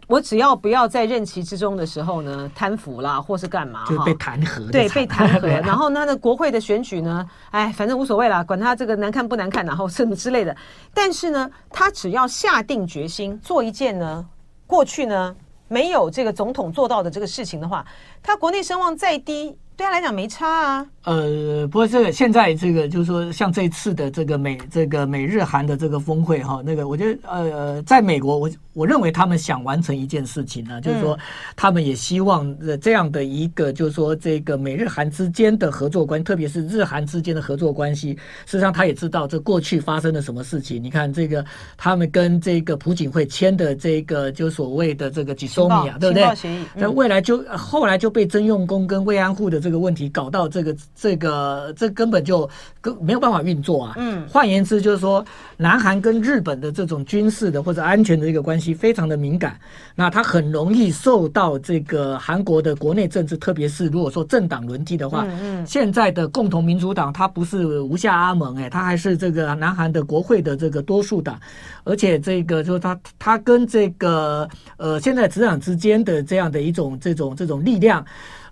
[0.10, 5.48] 我我只要不要在任期之中的时候呢贪腐啦，或是干嘛，就被弹劾，对，被弹劾。
[5.66, 10.54] 然后呢，那国会的选举呢，哎，反正无所谓啦，管他这个难看不难看，然后什么之类的。
[10.94, 14.26] 但是呢，他只要下定决心做一件呢，
[14.68, 15.34] 过去呢
[15.70, 17.86] 没有这个总统做到的这个事情的话，
[18.22, 20.86] 他国内声望再低，对他来讲没差啊。
[21.10, 28.50] 呃，不过这个现在这个就是说，像这次的这个美这个美日韩的这个峰会哈，那个我觉得呃，在美国我。
[28.74, 31.18] 我认为他们想完成一件事情呢，就是说，
[31.54, 38.14] 他们也希望这样的一个，就是说，这个美日韩之间的合作关系，特别是日韩之间的合作关系，
[38.46, 40.82] 事实上他也知道这过去发生了什么事情。
[40.82, 41.44] 你看这个，
[41.76, 46.26] 他们跟这个朴槿惠签的这个，就所谓的这个吉收米亚，对不对？
[46.74, 52.50] 那未来就后来就被征用工跟慰安妇的这个问题搞到这个这个这根本就
[52.82, 53.94] 根没有办法运作啊。
[53.98, 55.24] 嗯，换言之就是说，
[55.58, 58.70] 南韩跟日本的这种军事的或者安全的一个关系。
[58.80, 59.60] 非常的敏感，
[59.96, 71.40] 那它很容易受到这个韩国的国内政治，特别是如果说政党轮替的话，嗯嗯，现在的共同民主党它不是吴夏阿盟哎，它还是这个南韩的国会的这个多数党，
[71.84, 78.06] 而且这个就是他他跟这个呃现在执政之间的这样的一种这种这种力量，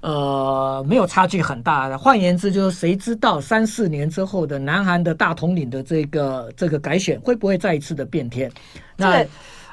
[0.07, 1.97] 呃没有差距很大的。
[1.97, 8.49] 换言之，就是谁知道三四年之后的南韩的大统领的这个这个改选会不会再一次的变天？
[8.95, 9.25] 那。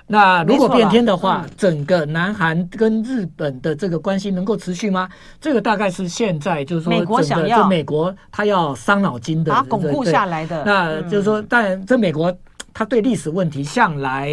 [0.07, 5.09] 那如果变天的话，整个南韩跟日本的这个关系能够持续吗？
[5.41, 10.63] 这个大概是现在就是说，美国想要，美国他要伤脑筋的，把它巩固下来的。
[10.67, 12.31] 那就是说，但这美国
[12.75, 14.29] 他对历史问题向来。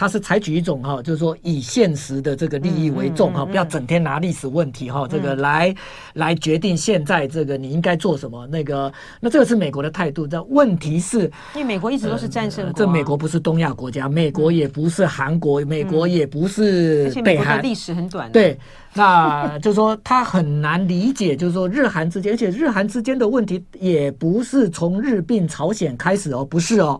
[0.00, 5.74] 他是采取一种哈，就是说以现实的这个利益为重哈，不要整天拿历史问题哈，这个来
[6.14, 8.46] 来决定现在这个你应该做什么。
[8.46, 10.26] 那个，那这个是美国的态度。
[10.26, 18.32] 这问题是，因为美国一直都是战胜国，这美国不是东亚国家，美国也不是韩国，美国也不是北韩，历史很短。
[18.32, 18.58] 对，
[18.94, 26.98] 那就是说他很难理解，就是说日韩之间，而且日韩之间的问题也不是从日并朝鲜开始哦，不是哦。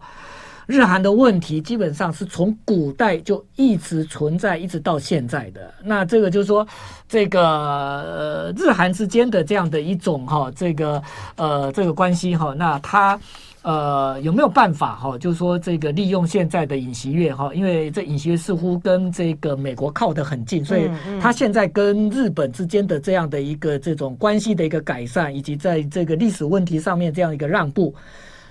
[0.70, 5.74] 日韩的问题基本上是从古代就一直存在，一直到现在的。
[5.82, 6.64] 那这个就是说，
[7.08, 11.02] 这个呃日韩之间的这样的一种哈，这个
[11.34, 13.18] 呃这个关系哈，那他
[13.62, 15.18] 呃有没有办法哈？
[15.18, 20.88] 就是说这个利用现在的尹锡悦哈，因为这尹锡悦似乎跟这个美国靠得很近，所以
[21.20, 27.92] 他现在跟日本之间的这样的一个这种关系的一个改善，以及在这个历史问题上面这样一个让步。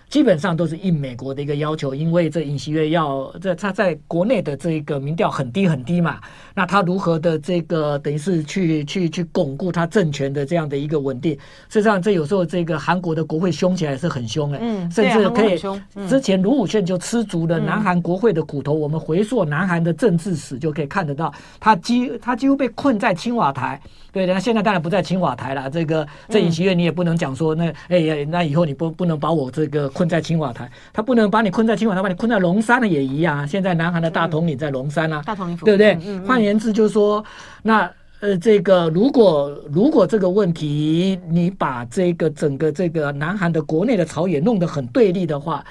[0.10, 6.20] 基本上都是应美国的一个要求，因为这尹锡悦要这他在国内的这个民调很低很低嘛，
[6.56, 11.34] 那他如何的这个等于是去去去巩固他政权的这样的一个稳定？
[11.34, 11.40] 事
[11.74, 15.60] 实际上，这有时候这个韩国的国会凶起来是很凶哎，嗯，甚至可以，
[16.08, 18.74] 之前卢武铉就吃足了南韩国会的苦头。
[18.74, 23.80] 我们回溯南韩的政治史就可以看得到，他几他几乎被困在青瓦台。
[24.12, 25.70] 对，那现在当然不在青瓦台了。
[25.70, 29.88] 这个这尹锡悦你也不能讲说那哎呀，那以后你不不能把我这个。
[30.00, 33.46] 困在青瓦台，他不能把你困在青瓦台，把你困在龙山了也一样啊。
[33.46, 35.98] 现在南韩的大统领在龙山啊，大统对不对？
[36.06, 37.22] 嗯换言之，就是说，
[37.62, 45.62] 那呃，这个如果如果这个问题你把这个整个这个南韩的国内的朝野弄得很对立的话。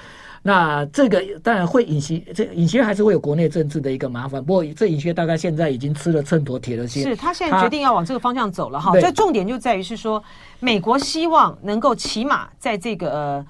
[0.41, 4.41] 那这个当然会尹锡，这尹锡还是会有国内政治的一个麻烦。
[4.41, 8.93] 不过这尹锡大概现在已经吃了秤砣铁了心，是他现在决定要往这个方向走了哈。
[8.93, 10.23] 对这重点就在于是说，
[10.61, 13.45] 美国希望能够起码在这个、呃、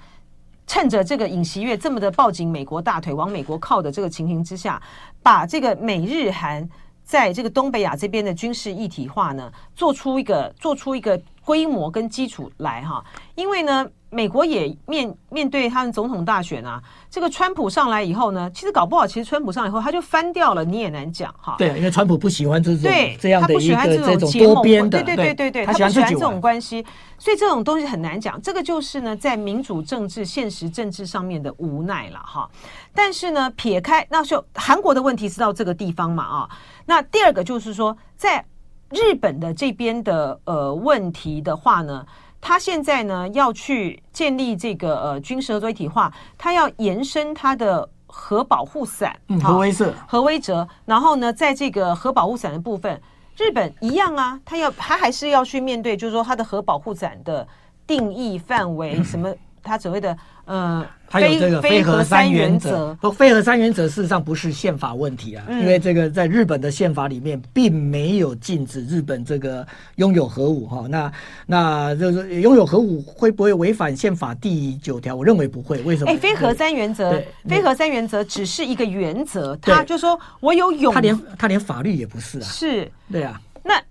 [0.69, 4.79] 趁着这个尹锡悦这么的抱紧美国大腿往美国靠的这个情形之下，
[5.23, 6.69] 把这个美日韩
[7.03, 13.03] 在这个东北亚这边的军事一体化呢，做出一个做出一个规模跟基础来哈。
[13.33, 13.89] 因为呢。
[14.11, 21.55] 美国也面面对他们总统大选啊，这个川普上来以后呢，其实搞不好，其实川普上来以后他就翻掉了，你也难讲哈。
[21.59, 26.83] 对，因为川普不喜欢这种对这样的一个这种多边的，对对对对对，他喜欢这种关系，
[27.19, 28.41] 所以这种东西很难讲。
[28.41, 32.49] 这个就是呢，在民主政治、现实政治上面的无奈了哈。
[32.95, 36.49] 但是呢，撇开那就韩国的问题是到这个地方嘛啊。
[36.85, 38.43] 那第二个就是说，在
[38.89, 42.03] 日本的这边的呃问题的话呢。
[42.41, 50.67] 他现在呢要去建立这个呃军事合作一体化，他要延伸他的核保护伞，嗯，核威慑，核威慑。
[50.85, 53.01] 然后呢，在这个核保护伞的部分，
[53.37, 57.47] 日本一样啊，他要他还是要去面对，就是说他的核保护伞的
[57.85, 59.33] 定义范围 什么。
[59.63, 70.85] 他所谓的呃，还有这个非核三原则，不，非核三原则事实上不是宪法问题啊，嗯、因为这个在日本的宪法里面并没有禁止日本这个拥有核武哈。
[70.89, 71.11] 那
[71.45, 75.15] 那就是拥有核武会不会违反宪法第九条？
[75.15, 75.81] 我认为不会。
[75.83, 76.11] 为什么？
[76.11, 82.43] 哎，非核三原则，非核三原则只是一个原则，他就说我有永，他连他连法律也不是啊。
[82.43, 83.39] 是，对啊。
[83.63, 83.81] 那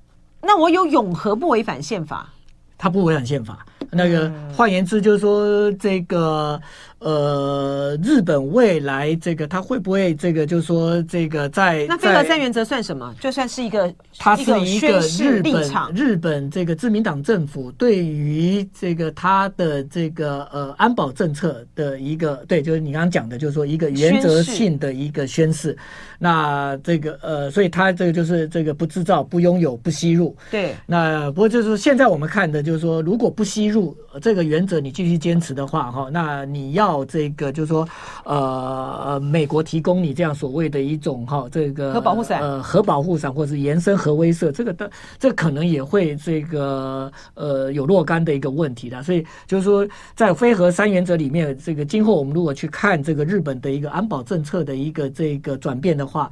[0.41, 2.29] 那我有永和不违反宪法？
[2.77, 3.67] 他不违反宪法。
[3.91, 6.61] 那个换言之，就是说这个
[7.01, 13.15] 呃，日本未来这个他会不会这个，就是说这个在那非核三原则算什么？
[13.21, 25.77] 就算是一个，它是一个日本场日本这个自民党政府对于这个他的这个呃安保政策的一个对，就是你刚刚讲的，就是说一个原则性的一个宣誓。
[26.21, 30.35] 那这个呃，所以他这个就是这个不制造、不拥有、不吸入。
[30.51, 30.75] 对。
[30.85, 37.89] 那不过就是现在我们看的，就是说如果不吸入这个原则，你继续坚持的话，哈，那你要这个就是说
[38.25, 49.03] 呃，美国提供你这样所谓的一种哈这个核保护伞，呃，核保护伞或者是延伸核威慑，这个的这可能也会这个呃有若干的一个问题的。
[49.03, 56.31] 所以就是说，在非核三原则里面，这个今后我们如果去看这个日本的一个安保政策的一个这个转变的话，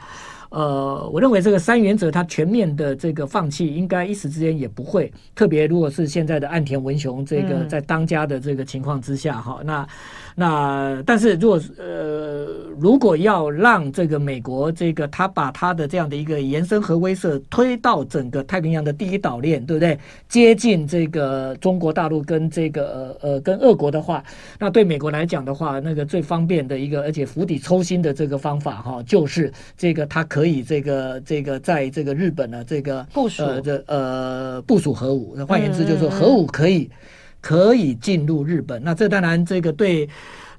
[0.50, 5.12] 呃，我认为这个三原则它全面的这个放弃，应该一时之间也不会。
[5.34, 9.88] 特别如果是现在的岸田文雄这个在当家的这个情况之下，哈、嗯，那
[10.37, 12.47] 那但是如果呃，
[12.78, 19.99] 如果要让这个美国这个他把他的这样的一个延伸核威慑推到整个太平洋的第一岛链，对不对？
[20.28, 24.22] 接近这个中国大陆跟这个呃呃跟俄国的话，
[24.61, 30.22] 那对美国来讲的话，那个最方便的一个而且釜底抽薪的这个方法，哈，就是这个他。
[30.37, 36.91] 可以这个这个在这个日本呢，这个部署呃这呃部署核武，换言之就是说核武可以
[37.41, 38.82] 可以进入日本。
[38.82, 40.09] 那这当然这个对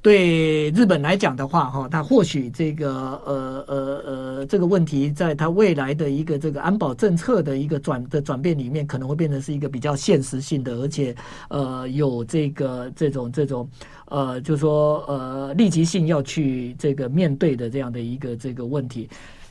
[0.01, 3.75] 对日本来讲的话哈，他或许这个呃呃
[4.05, 11.13] 呃这个问题在它未来的一个这个安保政策的一个转的转变里面，可能会变成是一个比较现实性的，而且
[11.49, 13.67] 呃有这个这种这种
[14.05, 19.09] 呃就是说呃立即性要去这个面对的这样的一个这个问题。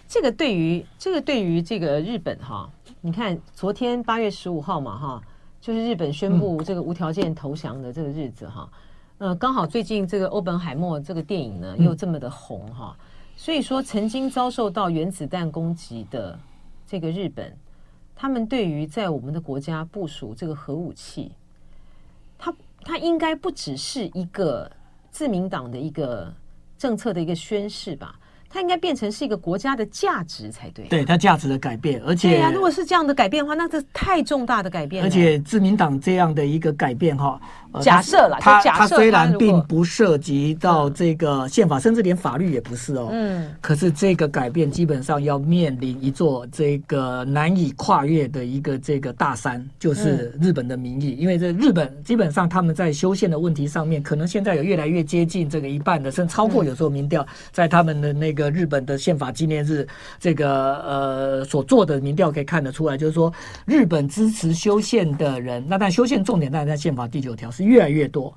[0.09, 2.71] 这个对于这个对于这个日本哈，
[3.01, 5.23] 你看昨天八月十五号嘛哈，
[5.67, 8.71] 就是日本宣布这个无条件投降的这个日子哈，
[9.19, 12.97] 呃，刚好最近这个欧本海默这个电影呢又这么的红哈，
[13.37, 16.39] 所以说曾经遭受到原子弹攻击的
[16.87, 17.53] 这个日本，
[18.15, 21.33] 他们对于在我们的国家部署这个核武器，
[22.39, 24.71] 它它应该不只是一个
[25.11, 26.33] 自民党的一个
[26.79, 28.17] 政策的一个宣示吧。
[28.49, 35.09] 它应该变成是一个国家的价值才对，对它价值的改变，而且对呀、啊，如果是这样的改变的话，那这太重大的改变了。
[35.09, 37.41] 而且自民党这样的一个改变哈。
[37.83, 43.11] 假设了，他他虽然并不涉及到这个宪法，甚至连法律也不是哦。
[43.13, 43.55] 嗯。
[43.61, 51.11] 可是这个改变基本上要面临一座这个难以跨越的一个这个大山，就是日本的民意。
[51.17, 56.65] 因为这日本基本上他们在修宪的问题上面，可能现在有越来越接近这个一半的，甚至超过。
[56.65, 59.85] 有时候民调在他们的那个日本的宪法纪念日，
[60.21, 63.33] 这个呃所做的民调可以看得出来，就是说
[63.65, 67.67] 日本支持修宪的人，那但修宪重点当然在宪法第九条是。
[67.67, 68.33] 越来越多，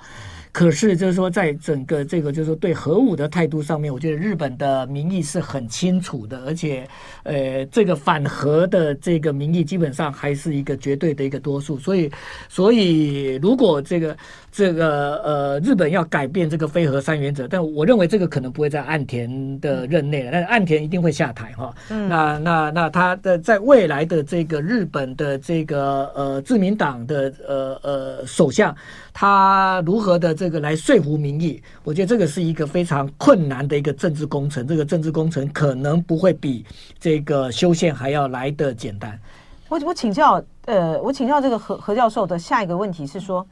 [0.52, 6.88] 可是就是说，在整个这个就是说对核武的态度上面，我觉得日本的民意是很清楚的，而且
[7.24, 11.78] 呃，这个反核的这个民意基本上还是一个绝对的一个多数。
[11.78, 12.12] 所以，
[12.50, 14.18] 所以如果这个
[14.52, 21.74] 这个呃日本要改变这个非核三原则，但我认为这个可能不会在岸田的任内了，但是岸田一定会下台哈。
[21.90, 28.76] 嗯，那那那他的在未来的这个日本的这个呃自民党的呃呃首相，
[29.22, 31.62] 他如何的这个来说服民意？
[31.84, 34.66] 我觉得这个是一个非常困难的一个政治工程。
[34.66, 36.66] 这个政治工程可能不会比
[36.98, 39.20] 这个修宪还要来的简单。
[39.68, 43.46] 我我请教呃，我请教这个何何教授的下一个问题是说，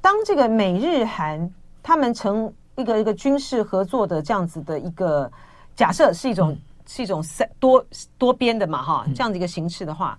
[0.00, 1.50] 当这个美日韩
[1.82, 5.30] 他们成一个一个军事合作的这样子的一个
[5.76, 7.84] 假设，是一种、嗯、是一种三多
[8.16, 10.18] 多边的嘛哈，这样的一个形式的话。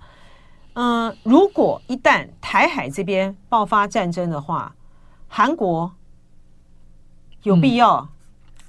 [0.73, 4.71] 嗯、呃，如果一旦台海这边爆发战争的话，
[5.33, 5.89] 韩国
[7.43, 8.05] 有必要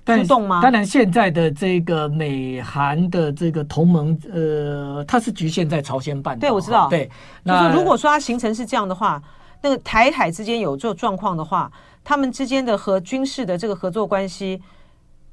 [0.06, 0.60] 出动吗？
[0.60, 6.40] 嗯、当然，现在的这个美韩的这个同盟，呃，它是局限在朝鲜半岛。
[6.40, 6.88] 对，我知道。
[6.88, 7.10] 对，
[7.42, 9.20] 那就是如果说它形成是这样的话，
[9.60, 11.70] 那个台海之间有这状况的话，
[12.04, 14.62] 他们之间的和军事的这个合作关系，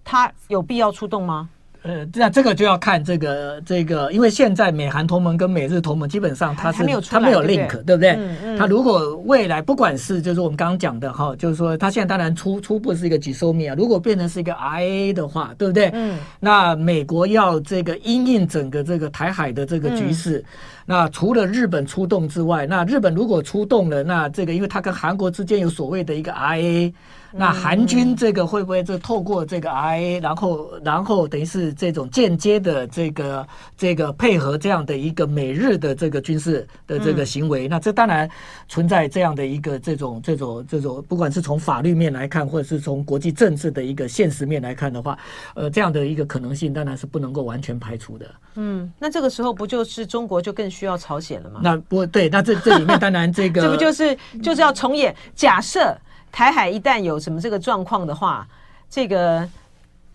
[0.03, 1.47] 它有必要出动吗？
[1.81, 8.11] 呃，那这个就要看这个这个，因为现在美韩同盟跟美日同盟基本上它是它没有 link，对不对？
[8.11, 8.57] 嗯嗯。
[8.57, 15.89] 它如果未来不管是就是我们刚刚讲的哈，就是说它现在当然初初步是一个 GSOMIA 啊，如果变成是一个 RIA 的话，对不对？
[15.93, 16.17] 嗯。
[16.41, 20.43] 那美国要这个因应整个这个台海的这个局势，
[20.85, 26.93] 那除了日本出动之外，那日本如果出动了，那这个因为它跟韩国之间有所谓的一个 RIA。
[27.31, 37.67] 那韩军这个会不会就透过这个 RIA，然后然后等于是这种间接的这个这个配合这样的一个美日的这个军事的这个行为？
[37.67, 38.29] 那这当然
[38.67, 45.17] 存在这样的一个这种这种这种，不管是从法律面来看，或者是从国际政治的一个现实面来看的话，
[45.53, 48.25] 呃，这样的一个可能性当然是不能够完全排除的。
[48.55, 51.59] 嗯，那这个时候不就是中国就更需要朝鲜了吗？
[51.63, 55.95] 那不对，那这这里面当然这个 这不就是就是要重演假设。
[56.31, 58.47] 台海一旦有什么这个状况的话，
[58.89, 59.47] 这个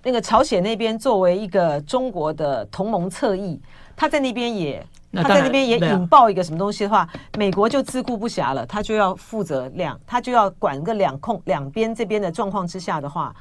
[0.03, 3.61] 那个朝鲜那边作为一个中国的同盟侧翼，
[3.97, 7.09] 他在那边也他在那边也引爆一个什么东西的话，
[7.39, 13.35] 美国就自顾不暇了，他就要负责两，他就要管个两控两边这边的状况之下的话，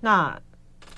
[0.00, 0.36] 那。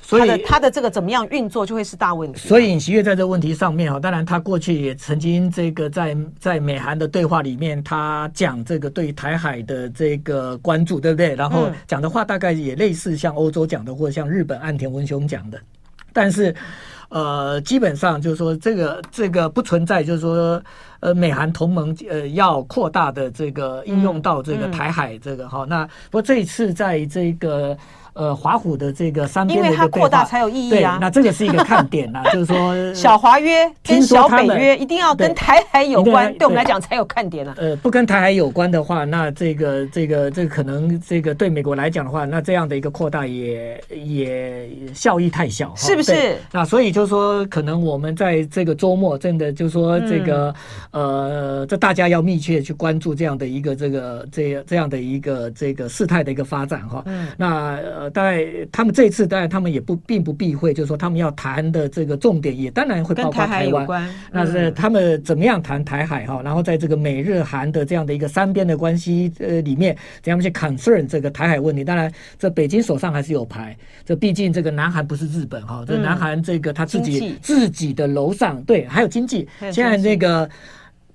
[0.09, 2.49] 所以他的这个怎么样运作就会是大问题。
[2.49, 11.35] 所以尹锡悦在这个问题上面哈，当然他过去也曾经这个在在美韩的对话里面，他讲这个对台海的这个关注，对不对？
[11.35, 15.61] 然后讲的话大概也类似像欧洲讲的，或者像日本岸田文雄讲的。
[16.15, 16.57] 但是
[17.11, 20.63] 呃，基本上就是说这个这个不存在，就是说
[21.01, 25.67] 呃美韩同盟呃要扩大的这个应用到这个台海这个哈。
[25.69, 27.77] 那不过这一次在这个。
[28.19, 30.99] 呃，华府的这个三边的一个对话，因为它扩大才有意义啊。
[31.01, 37.55] 那这个是一个看点呐， 就是说小华约跟小北约一定要跟台海有关，对，对我们来讲才有看点啊。
[37.57, 46.37] 呃，不跟台海有关的话，那这个这个这个可能这个对美国来讲的话，那这样的一个扩大也也效益太小，是不是？
[46.51, 50.53] 那所以就是说，可能我们在这个周末真的就是说这个、
[50.91, 57.01] 嗯、呃，这大家要密切去关注这样的一个这个这这样的一个这个事态的一个发展哈。
[57.07, 58.08] 嗯，那呃。
[58.11, 63.87] 当然，他们这一次当然他们也不并不避讳，就是说他们要谈的这个重点也当然会包括台湾。
[63.89, 66.41] 嗯、那是他们怎么样谈台海哈？
[66.43, 71.85] 然后在这个美日韩的这样的一个三边的关系呃里面，怎样去 concern 这个台海问题？
[71.85, 73.77] 当然，这北京手上还是有牌。
[74.05, 79.49] 这毕竟这个南韩不是日本哈，这南韩这个他自己自己的楼上对，还有经济。
[79.73, 80.49] 现在那个。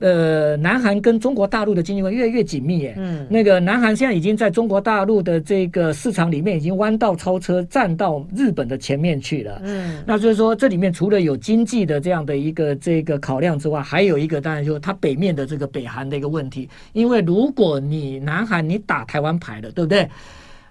[0.03, 2.93] 呃，南韩跟中国大陆的经济关系越来越紧密耶。
[2.97, 9.61] 嗯，那个南韩现在已经在中国大陆的这个市场里面已经弯道超车，站到日本的前面去了。
[9.63, 16.67] 嗯，那就是说，这里面除了有经济的这样的一个这个考量之外，还有一个当然就是它北面的这个北韩的一个问题。
[16.91, 20.05] 因为如果你南韩你打台湾牌了，对不对？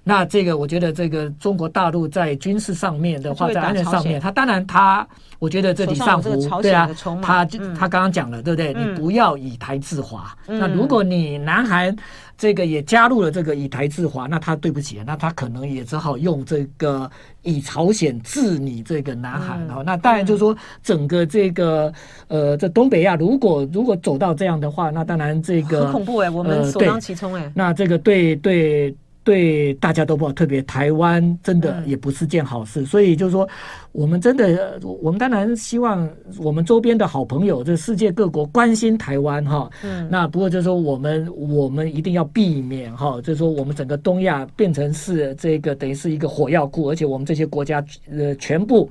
[0.04, 5.06] 那这个我觉得这个中国大陆在军事上面的话，在安全上面，他当然他。
[5.38, 6.30] 我觉得这李尚福
[6.62, 6.88] 对啊，
[7.20, 8.72] 他他刚刚讲了，对不对？
[8.72, 10.32] 你不要以台制华。
[10.46, 11.92] 那如果你南韩
[12.38, 17.10] 这个也加入了这个以台制华，那他对不起，那他可能也只好用这个
[17.42, 19.82] 以朝鲜治你这个南韩哦。
[19.84, 21.92] 那当然就是说，整个这个
[22.28, 27.50] 呃，这东北亚如果如果走到这样的话，那当然这个很恐怖哎，我们首当其冲哎。
[27.52, 28.94] 那这个对对。
[29.24, 32.82] 对大家都不好，特别台湾真的也不是件好事。
[32.82, 33.48] 嗯、所以就是说，
[33.92, 36.08] 我们真的，我们当然希望
[36.38, 39.70] 我们周边的好朋友，这世界各国关心台湾哈。
[39.84, 40.08] 嗯。
[40.10, 48.90] 那不过就是说，我们我们一定要避免哈，就是说，我们整个东亚变成是这个等于是一个火药库，而且我们这些国家呃全部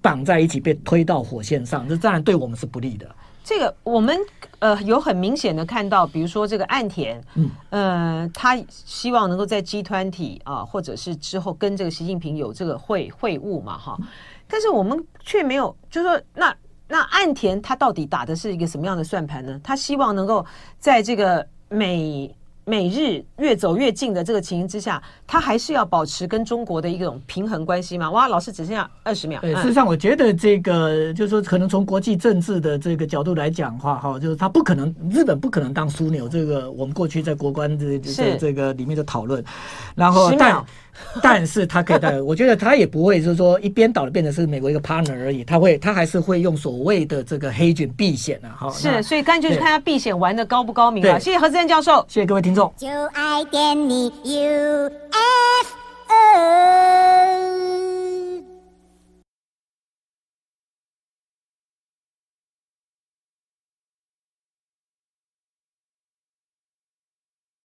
[0.00, 3.06] 绑在一起被推到火线上，这当然对我们是不利的。
[3.44, 4.18] 这个我们
[4.60, 13.98] 呃有很明显的看到，比如说这个岸田，嗯，呃，他希望能够在 G20 啊，或者是之后跟这个习近平有这个会会晤嘛，哈，
[14.46, 16.54] 但是我们却没有，就是说那
[16.88, 19.60] 那岸田他到底打的是一个什么样的算盘呢？
[19.64, 20.44] 他希望能够
[20.78, 22.34] 在这个美。
[22.64, 28.10] 美日越走越近的这个情形之下，他还是要保持跟中国的一种平衡关系吗？
[28.10, 29.40] 哇，老师只剩下二十秒。
[29.40, 36.28] 对，事实上，我觉得这个就是说，可能从国际政治的这个角度来讲的话，哈，就是他不可能，日本不可能当枢纽。
[36.28, 39.44] 这个我们过去在国关这这这个里面的讨论，
[39.94, 40.64] 然后但。
[41.22, 52.04] 但是他可以带 我觉得他也不会就是说一边倒的变成是美国一个 partner 而已他会他还是会用所谓的这个黑卷避险啊哈是所以看就是看他避险玩的高不高明啊谢谢何志任教授。
[52.08, 52.72] 谢谢各位听众。
[52.76, 54.90] 就爱跟你 you